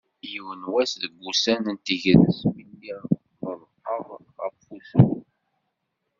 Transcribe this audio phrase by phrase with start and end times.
[0.31, 3.01] Yiwen n wass deg wussan n tegrest mi lliɣ
[3.45, 4.03] ḍelqeɣ
[4.41, 5.05] ɣef wussu.